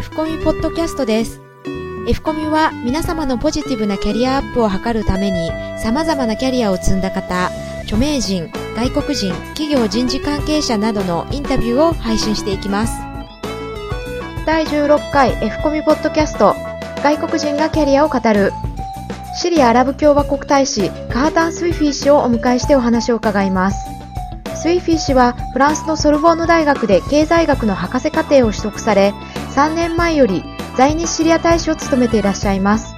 [0.00, 1.42] F コミポッドキャストです。
[2.08, 7.50] F コミは皆様のポジティブなキャリアアップを図るために様々なキャリアを積んだ方、
[7.82, 12.94] 著名人、外国人、企業人事関係者などのインタビューを配信していきます。
[14.46, 16.56] 第16回 F コミポッドキャスト
[17.02, 18.52] 外国人がキャリアを語る
[19.34, 24.00] シリアアラブ共和国大使カータン・スウィフィー氏をお迎えしてお話を伺います
[24.60, 29.14] スウィフィー氏はフランスのソルボンヌ大学で経済学の博士課程を取得され
[29.54, 30.44] 3年前より
[30.76, 32.94] 在日シリア大使を務めていらっしゃいます。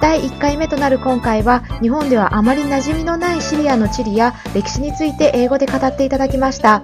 [0.00, 6.82] 第1回目となる今回は日本ではあまり馴染みのないシリアの地理や歴史について英語で語っていただきました。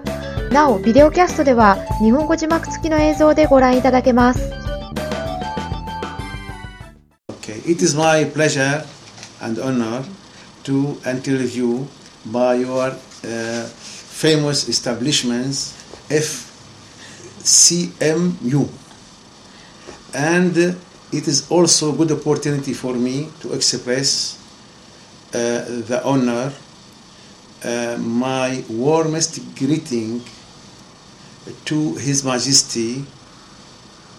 [0.53, 4.53] なおビデオキャストでは日本語字幕付きの映像でご覧いただけます。
[7.43, 8.85] Okay, it is my pleasure
[9.43, 10.05] and honor
[10.63, 11.85] to interview
[12.31, 15.75] by your uh, famous establishments
[17.43, 18.69] FCMU.
[20.15, 20.57] And
[21.13, 24.39] it is also a good opportunity for me to express
[25.35, 26.53] uh, the honor,
[27.65, 30.23] uh, my warmest greeting
[31.65, 33.05] to His Majesty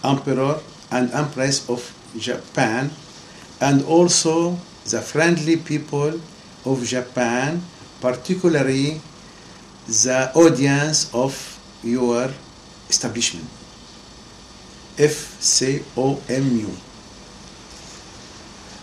[0.04, 0.60] Emperor
[0.90, 2.90] and Empress of Japan
[3.60, 6.20] and also the friendly people
[6.64, 7.62] of Japan,
[8.00, 9.00] particularly
[9.86, 12.30] the audience of your
[12.88, 13.59] establishment.
[15.00, 16.68] FCOMU.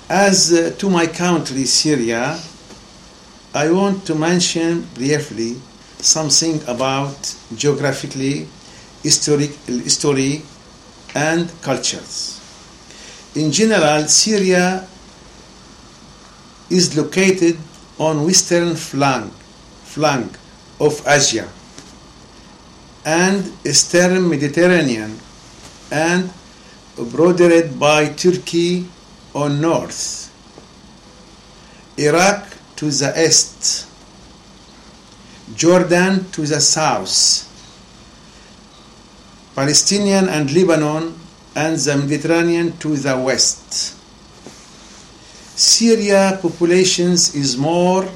[0.10, 2.40] As uh, to my country, Syria,
[3.54, 5.58] I want to mention briefly
[6.00, 8.48] something about geographically,
[9.04, 10.42] historic, history,
[11.14, 12.42] and cultures.
[13.36, 14.88] In general, Syria
[16.70, 17.58] is located
[18.00, 19.32] on western flank,
[19.84, 20.38] flank
[20.80, 21.48] of Asia
[23.06, 25.18] and eastern Mediterranean
[25.92, 26.32] and
[26.98, 28.86] bordered by Turkey
[29.34, 30.30] on north,
[31.98, 33.88] Iraq to the east,
[35.56, 37.46] Jordan to the south,
[39.56, 41.14] Palestinian and Lebanon
[41.56, 43.96] and the Mediterranean to the west.
[45.56, 48.08] Syria populations is more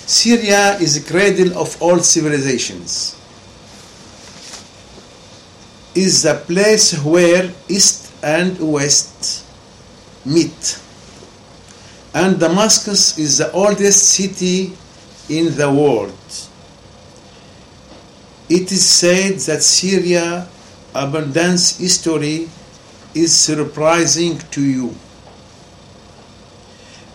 [0.06, 3.16] Syria is the cradle of all civilizations.
[5.94, 9.44] Is the place where East and West
[10.24, 10.80] meet.
[12.14, 14.72] And Damascus is the oldest city
[15.28, 16.16] in the world.
[18.48, 20.48] It is said that Syria
[20.94, 22.48] abundance history
[23.14, 24.94] is surprising to you.